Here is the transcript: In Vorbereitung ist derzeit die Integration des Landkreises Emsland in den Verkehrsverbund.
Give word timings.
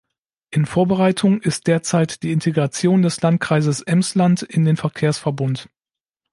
In 0.49 0.65
Vorbereitung 0.65 1.39
ist 1.41 1.67
derzeit 1.67 2.23
die 2.23 2.31
Integration 2.31 3.03
des 3.03 3.21
Landkreises 3.21 3.83
Emsland 3.83 4.41
in 4.41 4.65
den 4.65 4.75
Verkehrsverbund. 4.75 5.69